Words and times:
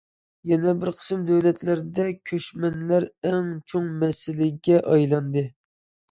يەنە 0.51 0.71
بىر 0.83 0.89
قىسىم 0.99 1.25
دۆلەتلەردە 1.25 2.05
كۆچمەنلەر 2.29 3.05
ئەڭ 3.31 3.51
چوڭ 3.73 3.91
مەسىلىگە 4.05 4.79
ئايلاندى. 4.95 5.45